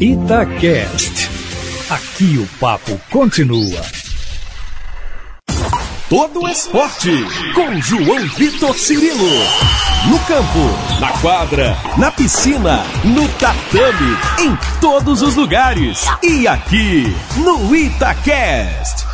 Itacast. 0.00 1.28
Aqui 1.90 2.38
o 2.38 2.46
papo 2.60 3.00
continua. 3.10 3.82
Todo 6.08 6.46
esporte 6.46 7.10
com 7.52 7.80
João 7.80 8.28
Vitor 8.36 8.78
Cirilo. 8.78 9.28
No 10.08 10.20
campo, 10.20 11.00
na 11.00 11.08
quadra, 11.18 11.76
na 11.96 12.12
piscina, 12.12 12.84
no 13.02 13.28
tatame, 13.40 14.16
em 14.38 14.56
todos 14.80 15.20
os 15.20 15.34
lugares. 15.34 16.06
E 16.22 16.46
aqui 16.46 17.12
no 17.38 17.74
Itacast. 17.74 19.04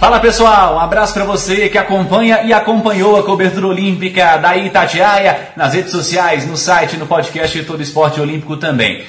Fala 0.00 0.18
pessoal, 0.18 0.74
um 0.74 0.80
abraço 0.80 1.14
para 1.14 1.24
você 1.24 1.68
que 1.68 1.78
acompanha 1.78 2.42
e 2.42 2.52
acompanhou 2.52 3.16
a 3.16 3.22
cobertura 3.22 3.68
olímpica 3.68 4.38
da 4.38 4.56
Itatiaia 4.56 5.52
nas 5.56 5.72
redes 5.72 5.92
sociais, 5.92 6.44
no 6.48 6.56
site, 6.56 6.96
no 6.96 7.06
podcast 7.06 7.56
de 7.56 7.64
Todo 7.64 7.80
Esporte 7.80 8.20
Olímpico 8.20 8.56
também. 8.56 9.04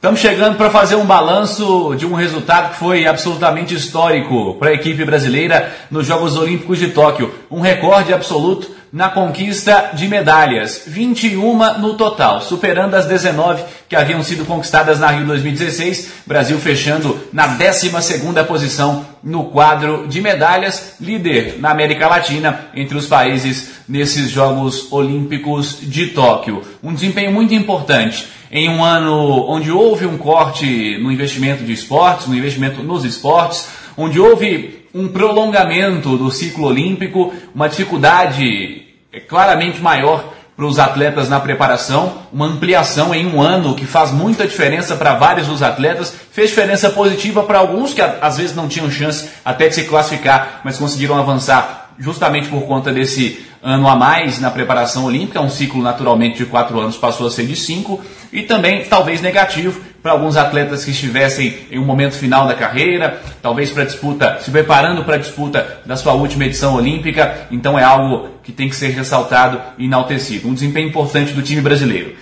Estamos 0.00 0.20
chegando 0.20 0.56
para 0.56 0.70
fazer 0.70 0.96
um 0.96 1.04
balanço 1.04 1.94
de 1.94 2.06
um 2.06 2.14
resultado 2.14 2.70
que 2.70 2.78
foi 2.78 3.06
absolutamente 3.06 3.74
histórico 3.74 4.54
para 4.54 4.70
a 4.70 4.72
equipe 4.72 5.04
brasileira 5.04 5.74
nos 5.90 6.06
Jogos 6.06 6.38
Olímpicos 6.38 6.78
de 6.78 6.88
Tóquio. 6.88 7.34
Um 7.50 7.60
recorde 7.60 8.10
absoluto 8.10 8.70
na 8.92 9.08
conquista 9.08 9.90
de 9.94 10.08
medalhas, 10.08 10.82
21 10.86 11.78
no 11.78 11.94
total, 11.94 12.40
superando 12.40 12.94
as 12.94 13.06
19 13.06 13.62
que 13.88 13.94
haviam 13.94 14.22
sido 14.22 14.44
conquistadas 14.44 14.98
na 14.98 15.08
Rio 15.08 15.26
2016. 15.26 16.22
Brasil 16.26 16.58
fechando 16.58 17.18
na 17.32 17.56
12ª 17.56 18.44
posição 18.44 19.06
no 19.22 19.44
quadro 19.44 20.06
de 20.08 20.20
medalhas, 20.20 20.94
líder 21.00 21.60
na 21.60 21.70
América 21.70 22.08
Latina 22.08 22.68
entre 22.74 22.96
os 22.96 23.06
países 23.06 23.70
nesses 23.88 24.30
Jogos 24.30 24.92
Olímpicos 24.92 25.78
de 25.80 26.08
Tóquio. 26.08 26.62
Um 26.82 26.94
desempenho 26.94 27.32
muito 27.32 27.54
importante 27.54 28.26
em 28.50 28.68
um 28.68 28.82
ano 28.82 29.46
onde 29.48 29.70
houve 29.70 30.06
um 30.06 30.18
corte 30.18 30.98
no 30.98 31.12
investimento 31.12 31.62
de 31.62 31.72
esportes, 31.72 32.26
no 32.26 32.34
investimento 32.34 32.82
nos 32.82 33.04
esportes, 33.04 33.68
onde 33.96 34.18
houve 34.18 34.79
um 34.94 35.08
prolongamento 35.08 36.16
do 36.16 36.30
ciclo 36.30 36.66
olímpico, 36.66 37.32
uma 37.54 37.68
dificuldade 37.68 38.86
é, 39.12 39.20
claramente 39.20 39.80
maior 39.80 40.34
para 40.56 40.66
os 40.66 40.78
atletas 40.78 41.28
na 41.28 41.40
preparação, 41.40 42.18
uma 42.30 42.44
ampliação 42.44 43.14
em 43.14 43.26
um 43.26 43.40
ano 43.40 43.74
que 43.74 43.86
faz 43.86 44.10
muita 44.10 44.46
diferença 44.46 44.94
para 44.94 45.14
vários 45.14 45.46
dos 45.46 45.62
atletas, 45.62 46.14
fez 46.30 46.50
diferença 46.50 46.90
positiva 46.90 47.42
para 47.44 47.58
alguns 47.58 47.94
que 47.94 48.02
às 48.02 48.36
vezes 48.36 48.54
não 48.54 48.68
tinham 48.68 48.90
chance 48.90 49.30
até 49.42 49.68
de 49.68 49.76
se 49.76 49.84
classificar, 49.84 50.60
mas 50.62 50.76
conseguiram 50.76 51.16
avançar 51.16 51.80
justamente 51.98 52.48
por 52.48 52.62
conta 52.62 52.92
desse 52.92 53.44
ano 53.62 53.86
a 53.88 53.94
mais 53.94 54.40
na 54.40 54.50
preparação 54.50 55.04
olímpica, 55.04 55.40
um 55.40 55.50
ciclo 55.50 55.82
naturalmente 55.82 56.38
de 56.38 56.46
quatro 56.46 56.80
anos 56.80 56.96
passou 56.96 57.26
a 57.26 57.30
ser 57.30 57.46
de 57.46 57.54
cinco, 57.54 58.00
e 58.32 58.42
também 58.42 58.84
talvez 58.84 59.20
negativo 59.20 59.80
para 60.02 60.12
alguns 60.12 60.36
atletas 60.36 60.84
que 60.84 60.90
estivessem 60.90 61.66
em 61.70 61.78
um 61.78 61.84
momento 61.84 62.14
final 62.14 62.46
da 62.46 62.54
carreira, 62.54 63.20
talvez 63.42 63.70
para 63.70 63.84
disputa, 63.84 64.38
se 64.40 64.50
preparando 64.50 65.04
para 65.04 65.16
a 65.16 65.18
disputa 65.18 65.80
da 65.84 65.96
sua 65.96 66.14
última 66.14 66.46
edição 66.46 66.74
olímpica, 66.74 67.46
então 67.50 67.78
é 67.78 67.84
algo 67.84 68.28
que 68.42 68.52
tem 68.52 68.68
que 68.68 68.76
ser 68.76 68.88
ressaltado 68.88 69.60
e 69.76 69.84
enaltecido. 69.84 70.48
Um 70.48 70.54
desempenho 70.54 70.88
importante 70.88 71.32
do 71.32 71.42
time 71.42 71.60
brasileiro. 71.60 72.14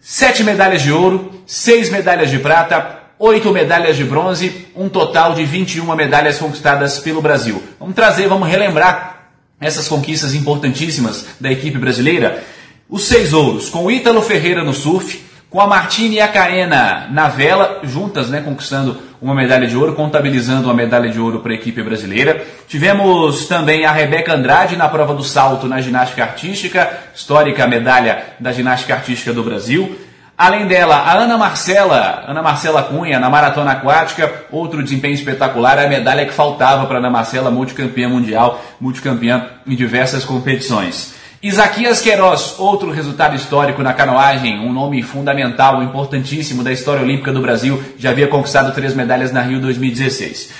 Sete 0.00 0.42
medalhas 0.42 0.82
de 0.82 0.90
ouro, 0.90 1.30
seis 1.46 1.88
medalhas 1.88 2.28
de 2.28 2.40
prata, 2.40 3.02
oito 3.20 3.52
medalhas 3.52 3.96
de 3.96 4.02
bronze, 4.02 4.66
um 4.74 4.88
total 4.88 5.32
de 5.34 5.44
21 5.44 5.94
medalhas 5.94 6.38
conquistadas 6.38 6.98
pelo 6.98 7.22
Brasil. 7.22 7.62
Vamos 7.78 7.94
trazer, 7.94 8.26
vamos 8.26 8.48
relembrar 8.48 9.30
essas 9.60 9.86
conquistas 9.86 10.34
importantíssimas 10.34 11.24
da 11.40 11.52
equipe 11.52 11.78
brasileira, 11.78 12.42
os 12.88 13.04
seis 13.04 13.32
ouros, 13.32 13.68
com 13.68 13.88
Ítalo 13.88 14.20
Ferreira 14.20 14.64
no 14.64 14.74
surf, 14.74 15.22
com 15.52 15.60
a 15.60 15.66
Martine 15.66 16.16
e 16.16 16.20
a 16.20 16.28
Caena 16.28 17.08
na 17.10 17.28
vela, 17.28 17.80
juntas, 17.84 18.30
né, 18.30 18.40
conquistando 18.40 18.96
uma 19.20 19.34
medalha 19.34 19.66
de 19.68 19.76
ouro, 19.76 19.92
contabilizando 19.92 20.64
uma 20.64 20.74
medalha 20.74 21.10
de 21.10 21.20
ouro 21.20 21.40
para 21.40 21.52
a 21.52 21.54
equipe 21.54 21.82
brasileira. 21.82 22.42
Tivemos 22.66 23.46
também 23.46 23.84
a 23.84 23.92
Rebeca 23.92 24.34
Andrade 24.34 24.76
na 24.76 24.88
prova 24.88 25.14
do 25.14 25.22
salto 25.22 25.68
na 25.68 25.78
ginástica 25.82 26.22
artística, 26.22 26.90
histórica 27.14 27.66
medalha 27.66 28.24
da 28.40 28.50
ginástica 28.50 28.94
artística 28.94 29.30
do 29.30 29.44
Brasil. 29.44 29.94
Além 30.38 30.66
dela, 30.66 30.96
a 30.96 31.18
Ana 31.18 31.36
Marcela, 31.36 32.24
Ana 32.26 32.42
Marcela 32.42 32.82
Cunha, 32.84 33.20
na 33.20 33.28
maratona 33.28 33.72
aquática, 33.72 34.32
outro 34.50 34.82
desempenho 34.82 35.12
espetacular, 35.12 35.78
a 35.78 35.86
medalha 35.86 36.24
que 36.24 36.32
faltava 36.32 36.86
para 36.86 36.96
Ana 36.96 37.10
Marcela, 37.10 37.50
multicampeã 37.50 38.08
mundial, 38.08 38.60
multicampeã 38.80 39.48
em 39.66 39.76
diversas 39.76 40.24
competições. 40.24 41.20
Isaquias 41.42 42.00
Queiroz, 42.00 42.54
outro 42.60 42.92
resultado 42.92 43.34
histórico 43.34 43.82
na 43.82 43.92
canoagem, 43.92 44.60
um 44.60 44.72
nome 44.72 45.02
fundamental, 45.02 45.82
importantíssimo 45.82 46.62
da 46.62 46.70
história 46.70 47.02
olímpica 47.02 47.32
do 47.32 47.40
Brasil, 47.40 47.82
já 47.98 48.10
havia 48.10 48.28
conquistado 48.28 48.72
três 48.72 48.94
medalhas 48.94 49.32
na 49.32 49.42
Rio 49.42 49.60
2016. 49.60 50.50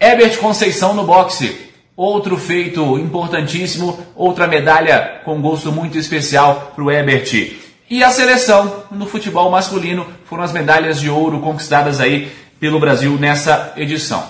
Herbert 0.00 0.36
Conceição 0.38 0.94
no 0.94 1.04
boxe, 1.04 1.70
outro 1.96 2.36
feito 2.36 2.98
importantíssimo, 2.98 3.96
outra 4.16 4.48
medalha 4.48 5.20
com 5.24 5.40
gosto 5.40 5.70
muito 5.70 5.96
especial 5.96 6.72
para 6.74 6.82
o 6.82 6.90
Herbert. 6.90 7.52
E 7.88 8.02
a 8.02 8.10
seleção 8.10 8.82
no 8.90 9.06
futebol 9.06 9.48
masculino 9.48 10.04
foram 10.24 10.42
as 10.42 10.52
medalhas 10.52 10.98
de 10.98 11.08
ouro 11.08 11.38
conquistadas 11.38 12.00
aí 12.00 12.32
pelo 12.58 12.80
Brasil 12.80 13.16
nessa 13.16 13.74
edição. 13.76 14.26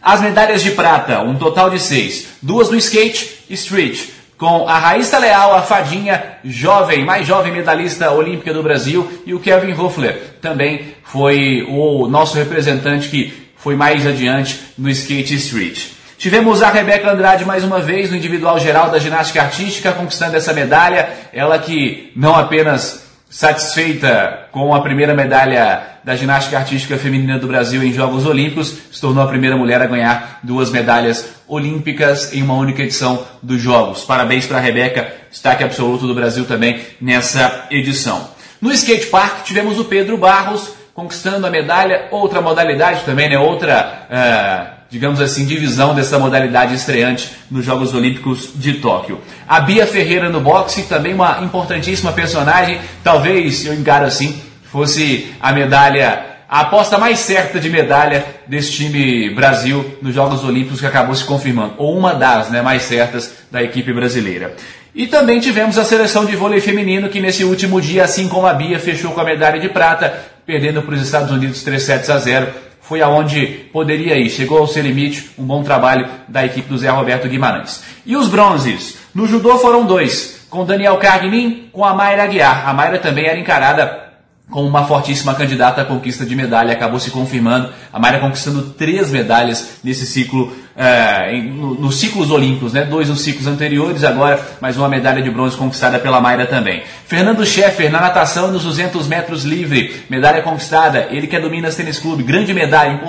As 0.00 0.20
medalhas 0.20 0.62
de 0.62 0.70
prata, 0.70 1.20
um 1.20 1.34
total 1.34 1.68
de 1.68 1.80
seis, 1.80 2.28
duas 2.40 2.70
no 2.70 2.76
skate 2.76 3.44
e 3.50 3.54
street, 3.54 4.21
com 4.38 4.68
a 4.68 4.78
Raíssa 4.78 5.18
Leal, 5.18 5.54
a 5.54 5.62
fadinha 5.62 6.38
jovem, 6.44 7.04
mais 7.04 7.26
jovem 7.26 7.52
medalhista 7.52 8.10
olímpica 8.10 8.52
do 8.52 8.62
Brasil, 8.62 9.22
e 9.24 9.34
o 9.34 9.40
Kevin 9.40 9.72
Hoffler 9.72 10.34
também 10.40 10.94
foi 11.04 11.64
o 11.68 12.08
nosso 12.08 12.36
representante 12.36 13.08
que 13.08 13.50
foi 13.56 13.76
mais 13.76 14.06
adiante 14.06 14.60
no 14.76 14.90
skate 14.90 15.34
street. 15.36 15.92
Tivemos 16.18 16.62
a 16.62 16.70
Rebeca 16.70 17.10
Andrade 17.10 17.44
mais 17.44 17.64
uma 17.64 17.80
vez 17.80 18.10
no 18.10 18.16
individual 18.16 18.56
geral 18.58 18.90
da 18.90 18.98
ginástica 19.00 19.42
artística, 19.42 19.90
conquistando 19.90 20.36
essa 20.36 20.52
medalha. 20.52 21.08
Ela 21.32 21.58
que 21.58 22.12
não 22.14 22.36
apenas 22.36 23.01
satisfeita 23.32 24.46
com 24.52 24.74
a 24.74 24.82
primeira 24.82 25.14
medalha 25.14 25.82
da 26.04 26.14
ginástica 26.14 26.58
artística 26.58 26.98
feminina 26.98 27.38
do 27.38 27.46
Brasil 27.46 27.82
em 27.82 27.90
Jogos 27.90 28.26
Olímpicos, 28.26 28.76
se 28.92 29.00
tornou 29.00 29.24
a 29.24 29.26
primeira 29.26 29.56
mulher 29.56 29.80
a 29.80 29.86
ganhar 29.86 30.40
duas 30.42 30.70
medalhas 30.70 31.36
olímpicas 31.48 32.34
em 32.34 32.42
uma 32.42 32.54
única 32.54 32.82
edição 32.82 33.26
dos 33.42 33.58
Jogos. 33.58 34.04
Parabéns 34.04 34.44
para 34.44 34.58
a 34.58 34.60
Rebeca, 34.60 35.10
destaque 35.30 35.64
absoluto 35.64 36.06
do 36.06 36.14
Brasil 36.14 36.44
também 36.44 36.82
nessa 37.00 37.68
edição. 37.70 38.28
No 38.60 38.70
skate 38.70 39.06
park 39.06 39.44
tivemos 39.44 39.78
o 39.78 39.86
Pedro 39.86 40.18
Barros 40.18 40.74
conquistando 40.92 41.46
a 41.46 41.50
medalha, 41.50 42.08
outra 42.10 42.42
modalidade 42.42 43.02
também, 43.04 43.30
né? 43.30 43.38
Outra 43.38 44.06
uh, 44.10 44.81
digamos 44.92 45.22
assim, 45.22 45.46
divisão 45.46 45.94
dessa 45.94 46.18
modalidade 46.18 46.74
estreante 46.74 47.32
nos 47.50 47.64
Jogos 47.64 47.94
Olímpicos 47.94 48.50
de 48.54 48.74
Tóquio. 48.74 49.22
A 49.48 49.58
Bia 49.58 49.86
Ferreira 49.86 50.28
no 50.28 50.38
boxe, 50.38 50.82
também 50.82 51.14
uma 51.14 51.40
importantíssima 51.40 52.12
personagem, 52.12 52.78
talvez, 53.02 53.64
eu 53.64 53.72
encaro 53.72 54.04
assim, 54.04 54.38
fosse 54.70 55.32
a 55.40 55.50
medalha, 55.50 56.26
a 56.46 56.60
aposta 56.60 56.98
mais 56.98 57.20
certa 57.20 57.58
de 57.58 57.70
medalha 57.70 58.22
desse 58.46 58.70
time 58.70 59.34
Brasil 59.34 59.96
nos 60.02 60.14
Jogos 60.14 60.44
Olímpicos 60.44 60.78
que 60.78 60.86
acabou 60.86 61.14
se 61.14 61.24
confirmando, 61.24 61.72
ou 61.78 61.96
uma 61.96 62.12
das 62.12 62.50
né, 62.50 62.60
mais 62.60 62.82
certas 62.82 63.32
da 63.50 63.62
equipe 63.62 63.94
brasileira. 63.94 64.54
E 64.94 65.06
também 65.06 65.40
tivemos 65.40 65.78
a 65.78 65.86
seleção 65.86 66.26
de 66.26 66.36
vôlei 66.36 66.60
feminino 66.60 67.08
que 67.08 67.18
nesse 67.18 67.44
último 67.44 67.80
dia, 67.80 68.04
assim 68.04 68.28
como 68.28 68.46
a 68.46 68.52
Bia, 68.52 68.78
fechou 68.78 69.12
com 69.12 69.22
a 69.22 69.24
medalha 69.24 69.58
de 69.58 69.70
prata, 69.70 70.12
perdendo 70.44 70.82
para 70.82 70.94
os 70.94 71.00
Estados 71.00 71.30
Unidos 71.30 71.62
3 71.62 71.82
sets 71.82 72.10
a 72.10 72.18
0 72.18 72.71
foi 72.92 73.00
aonde 73.00 73.46
poderia 73.72 74.18
ir. 74.18 74.28
Chegou 74.28 74.58
ao 74.58 74.66
seu 74.66 74.82
limite, 74.82 75.30
um 75.38 75.44
bom 75.44 75.62
trabalho 75.62 76.06
da 76.28 76.44
equipe 76.44 76.68
do 76.68 76.76
Zé 76.76 76.90
Roberto 76.90 77.26
Guimarães. 77.26 77.82
E 78.04 78.14
os 78.14 78.28
bronzes? 78.28 78.98
No 79.14 79.26
judô 79.26 79.56
foram 79.56 79.86
dois, 79.86 80.46
com 80.50 80.66
Daniel 80.66 80.98
Cargnin, 80.98 81.70
com 81.72 81.86
a 81.86 81.94
Mayra 81.94 82.24
Aguiar. 82.24 82.68
A 82.68 82.74
Mayra 82.74 82.98
também 82.98 83.24
era 83.24 83.38
encarada 83.38 84.01
como 84.50 84.68
uma 84.68 84.84
fortíssima 84.84 85.34
candidata 85.34 85.80
à 85.80 85.84
conquista 85.84 86.26
de 86.26 86.36
medalha, 86.36 86.72
acabou 86.72 87.00
se 87.00 87.10
confirmando. 87.10 87.70
A 87.92 87.98
Mayra 87.98 88.18
conquistando 88.18 88.62
três 88.62 89.10
medalhas 89.10 89.78
nesse 89.82 90.06
ciclo, 90.06 90.52
é, 90.76 91.32
nos 91.42 91.78
no 91.78 91.92
ciclos 91.92 92.30
olímpicos, 92.30 92.72
né? 92.72 92.84
dois 92.84 93.08
nos 93.08 93.20
ciclos 93.20 93.46
anteriores, 93.46 94.04
agora 94.04 94.40
mais 94.60 94.76
uma 94.76 94.88
medalha 94.88 95.22
de 95.22 95.30
bronze 95.30 95.56
conquistada 95.56 95.98
pela 95.98 96.20
Mayra 96.20 96.46
também. 96.46 96.82
Fernando 97.06 97.44
Scheffer 97.46 97.90
na 97.90 98.00
natação 98.00 98.50
nos 98.50 98.64
200 98.64 99.06
metros 99.08 99.44
livre, 99.44 100.04
medalha 100.08 100.42
conquistada, 100.42 101.08
ele 101.10 101.26
que 101.26 101.36
é 101.36 101.40
do 101.40 101.50
Minas 101.50 101.76
Tênis 101.76 101.98
Clube, 101.98 102.22
grande 102.22 102.52
medalha, 102.52 103.00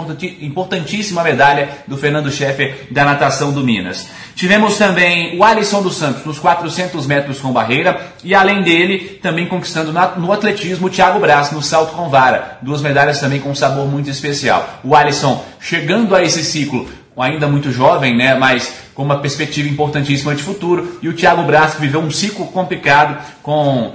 importantíssima 0.42 1.24
medalha 1.24 1.70
do 1.88 1.98
Fernando 1.98 2.32
Scheffer 2.32 2.88
da 2.92 3.04
natação 3.04 3.52
do 3.52 3.64
Minas. 3.64 4.08
Tivemos 4.36 4.78
também 4.78 5.38
o 5.38 5.44
Alisson 5.44 5.82
dos 5.82 5.96
Santos 5.96 6.26
nos 6.26 6.40
400 6.40 7.06
metros 7.06 7.40
com 7.40 7.52
barreira 7.52 8.14
e 8.24 8.34
além 8.34 8.64
dele, 8.64 9.20
também 9.22 9.48
conquistando 9.48 9.94
no 10.18 10.32
atletismo 10.32 10.88
o 10.88 10.90
Thiago 10.90 11.20
Braz 11.24 11.52
no 11.52 11.62
salto 11.62 11.96
com 11.96 12.10
vara. 12.10 12.58
Duas 12.62 12.82
medalhas 12.82 13.20
também 13.20 13.40
com 13.40 13.52
um 13.52 13.56
sabor 13.56 13.88
muito 13.88 14.10
especial. 14.10 14.82
O 14.84 14.94
Alisson 14.94 15.42
chegando 15.58 16.14
a 16.14 16.22
esse 16.22 16.44
ciclo 16.44 16.86
ainda 17.18 17.48
muito 17.48 17.72
jovem, 17.72 18.18
né, 18.18 18.36
mas 18.36 18.74
com 18.94 19.04
uma 19.04 19.20
perspectiva 19.20 19.70
importantíssima 19.70 20.36
de 20.36 20.44
futuro. 20.44 21.00
E 21.02 21.08
o 21.08 21.14
Thiago 21.14 21.44
Braz, 21.44 21.76
que 21.76 21.82
viveu 21.82 22.02
um 22.02 22.12
ciclo 22.12 22.48
complicado 22.48 23.18
com 23.42 23.88
uh, 23.88 23.94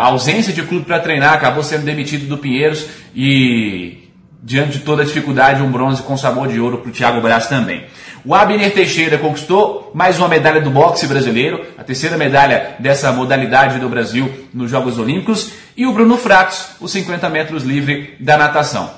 ausência 0.00 0.52
de 0.52 0.62
clube 0.62 0.84
para 0.84 1.00
treinar, 1.00 1.32
acabou 1.32 1.62
sendo 1.62 1.84
demitido 1.84 2.26
do 2.26 2.36
Pinheiros 2.36 2.86
e 3.14 4.05
diante 4.46 4.78
de 4.78 4.84
toda 4.84 5.02
a 5.02 5.04
dificuldade, 5.04 5.60
um 5.60 5.72
bronze 5.72 6.00
com 6.02 6.16
sabor 6.16 6.46
de 6.46 6.60
ouro 6.60 6.78
para 6.78 6.88
o 6.88 6.92
Thiago 6.92 7.20
Braz 7.20 7.48
também. 7.48 7.84
O 8.24 8.32
Abner 8.32 8.72
Teixeira 8.72 9.18
conquistou 9.18 9.90
mais 9.92 10.20
uma 10.20 10.28
medalha 10.28 10.60
do 10.60 10.70
boxe 10.70 11.04
brasileiro, 11.08 11.66
a 11.76 11.82
terceira 11.82 12.16
medalha 12.16 12.76
dessa 12.78 13.10
modalidade 13.10 13.80
do 13.80 13.88
Brasil 13.88 14.32
nos 14.54 14.70
Jogos 14.70 15.00
Olímpicos, 15.00 15.50
e 15.76 15.84
o 15.84 15.92
Bruno 15.92 16.16
Fratos, 16.16 16.76
os 16.80 16.92
50 16.92 17.28
metros 17.28 17.64
livre 17.64 18.14
da 18.20 18.38
natação. 18.38 18.88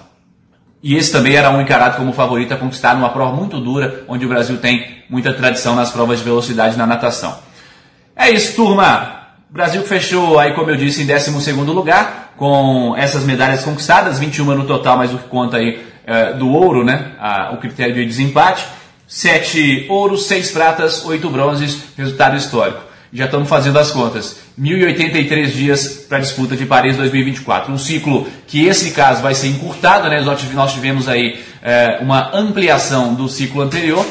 E 0.82 0.94
esse 0.94 1.10
também 1.10 1.34
era 1.34 1.50
um 1.50 1.62
encarado 1.62 1.96
como 1.96 2.12
favorito 2.12 2.52
a 2.52 2.58
conquistar 2.58 2.94
numa 2.94 3.08
prova 3.08 3.34
muito 3.34 3.58
dura, 3.58 4.04
onde 4.06 4.26
o 4.26 4.28
Brasil 4.28 4.58
tem 4.58 5.02
muita 5.08 5.32
tradição 5.32 5.74
nas 5.74 5.90
provas 5.90 6.18
de 6.18 6.26
velocidade 6.26 6.76
na 6.76 6.86
natação. 6.86 7.38
É 8.14 8.30
isso, 8.30 8.54
turma! 8.54 9.18
O 9.50 9.54
Brasil 9.54 9.82
fechou 9.82 10.38
aí, 10.38 10.52
como 10.52 10.70
eu 10.70 10.76
disse, 10.76 11.02
em 11.02 11.06
12 11.06 11.30
lugar, 11.72 12.34
com 12.36 12.94
essas 12.96 13.24
medalhas 13.24 13.64
conquistadas, 13.64 14.18
21 14.18 14.44
no 14.44 14.66
total, 14.66 14.98
mas 14.98 15.12
o 15.12 15.16
que 15.16 15.26
conta 15.26 15.56
aí 15.56 15.82
é, 16.06 16.34
do 16.34 16.50
ouro, 16.50 16.84
né? 16.84 17.12
o 17.52 17.56
critério 17.56 17.94
de 17.94 18.04
desempate. 18.04 18.66
7 19.06 19.86
ouros, 19.88 20.26
6 20.26 20.50
pratas, 20.50 21.02
8 21.02 21.30
bronzes, 21.30 21.82
resultado 21.96 22.36
histórico. 22.36 22.82
Já 23.10 23.24
estamos 23.24 23.48
fazendo 23.48 23.78
as 23.78 23.90
contas. 23.90 24.36
1.083 24.60 25.46
dias 25.46 26.04
para 26.06 26.18
a 26.18 26.20
disputa 26.20 26.54
de 26.54 26.66
Paris 26.66 26.98
2024. 26.98 27.72
Um 27.72 27.78
ciclo 27.78 28.28
que, 28.46 28.66
esse 28.66 28.90
caso, 28.90 29.22
vai 29.22 29.34
ser 29.34 29.48
encurtado, 29.48 30.10
né? 30.10 30.20
Nós 30.20 30.74
tivemos 30.74 31.08
aí 31.08 31.42
é, 31.62 32.00
uma 32.02 32.36
ampliação 32.36 33.14
do 33.14 33.30
ciclo 33.30 33.62
anterior, 33.62 34.04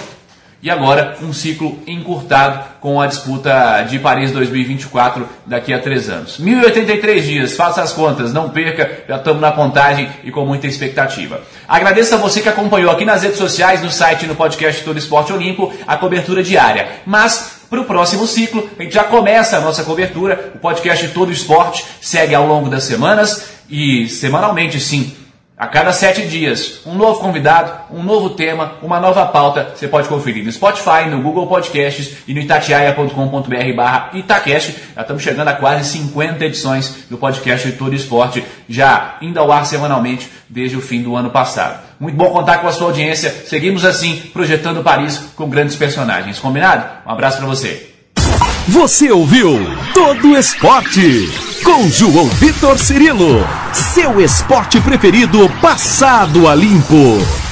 e 0.61 0.71
agora 0.71 1.17
um 1.21 1.31
ciclo 1.31 1.79
encurtado 1.85 2.63
com 2.79 2.99
a 2.99 3.07
disputa 3.07 3.83
de 3.83 3.99
Paris 3.99 4.31
2024 4.31 5.27
daqui 5.45 5.73
a 5.73 5.79
três 5.79 6.09
anos. 6.09 6.39
1083 6.39 7.25
dias, 7.25 7.55
faça 7.55 7.81
as 7.81 7.93
contas, 7.93 8.33
não 8.33 8.49
perca, 8.49 9.03
já 9.07 9.17
estamos 9.17 9.41
na 9.41 9.51
contagem 9.51 10.09
e 10.23 10.31
com 10.31 10.45
muita 10.45 10.67
expectativa. 10.67 11.41
Agradeço 11.67 12.15
a 12.15 12.17
você 12.17 12.41
que 12.41 12.49
acompanhou 12.49 12.91
aqui 12.91 13.05
nas 13.05 13.23
redes 13.23 13.37
sociais, 13.37 13.83
no 13.83 13.91
site 13.91 14.25
no 14.25 14.35
podcast 14.35 14.83
Todo 14.83 14.97
Esporte 14.97 15.31
Olímpico, 15.31 15.71
a 15.85 15.97
cobertura 15.97 16.41
diária. 16.41 16.87
Mas 17.05 17.57
para 17.69 17.81
o 17.81 17.85
próximo 17.85 18.25
ciclo, 18.25 18.69
a 18.79 18.83
gente 18.83 18.93
já 18.93 19.03
começa 19.03 19.57
a 19.57 19.61
nossa 19.61 19.83
cobertura, 19.83 20.53
o 20.55 20.59
podcast 20.59 21.07
Todo 21.09 21.31
Esporte 21.31 21.85
segue 22.01 22.33
ao 22.33 22.47
longo 22.47 22.69
das 22.69 22.83
semanas 22.83 23.49
e 23.69 24.07
semanalmente 24.07 24.79
sim 24.79 25.13
a 25.57 25.65
cada 25.65 25.91
sete 25.91 26.27
dias, 26.27 26.81
um 26.85 26.93
novo 26.93 27.19
convidado, 27.19 27.71
um 27.89 28.03
novo 28.03 28.29
tema, 28.29 28.73
uma 28.83 28.99
nova 28.99 29.25
pauta. 29.25 29.71
Você 29.75 29.87
pode 29.87 30.07
conferir 30.07 30.45
no 30.45 30.51
Spotify, 30.51 31.09
no 31.09 31.19
Google 31.19 31.47
Podcasts 31.47 32.17
e 32.27 32.33
no 32.33 32.39
itatiaia.com.br 32.39 33.73
barra 33.75 34.11
Itacast. 34.13 34.75
Já 34.95 35.01
estamos 35.01 35.23
chegando 35.23 35.47
a 35.47 35.53
quase 35.53 35.89
50 35.89 36.45
edições 36.45 37.05
do 37.09 37.17
podcast 37.17 37.71
Todo 37.71 37.95
Esporte, 37.95 38.45
já 38.69 39.17
indo 39.19 39.39
ao 39.39 39.51
ar 39.51 39.65
semanalmente 39.65 40.29
desde 40.47 40.77
o 40.77 40.81
fim 40.81 41.01
do 41.01 41.15
ano 41.15 41.31
passado. 41.31 41.79
Muito 41.99 42.15
bom 42.15 42.29
contar 42.29 42.59
com 42.59 42.67
a 42.67 42.71
sua 42.71 42.87
audiência. 42.87 43.31
Seguimos 43.47 43.83
assim, 43.83 44.29
projetando 44.31 44.83
Paris 44.83 45.17
com 45.35 45.49
grandes 45.49 45.75
personagens. 45.75 46.37
Combinado? 46.37 46.85
Um 47.03 47.11
abraço 47.11 47.37
para 47.37 47.47
você. 47.47 47.93
Você 48.67 49.09
ouviu 49.09 49.57
Todo 49.91 50.37
Esporte 50.37 51.27
com 51.63 51.89
João 51.89 52.25
Vitor 52.25 52.77
Cirilo. 52.77 53.56
Seu 53.73 54.21
esporte 54.21 54.79
preferido 54.79 55.49
passado 55.61 56.47
a 56.47 56.55
limpo. 56.55 57.46